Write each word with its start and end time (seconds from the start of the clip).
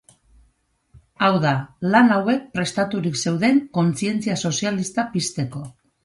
Hau 1.25 1.33
da, 1.41 1.49
lan 1.95 2.07
hauek 2.15 2.47
prestaturik 2.55 3.19
zeuden 3.25 3.59
kontzientzia 3.79 4.39
sozialista 4.49 5.05
pizteko. 5.13 5.63